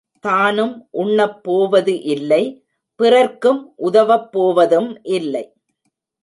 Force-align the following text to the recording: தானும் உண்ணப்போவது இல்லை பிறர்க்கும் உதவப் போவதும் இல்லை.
தானும் 0.19 0.73
உண்ணப்போவது 0.93 1.93
இல்லை 2.05 2.43
பிறர்க்கும் 2.99 3.73
உதவப் 3.75 4.31
போவதும் 4.31 5.01
இல்லை. 5.11 5.45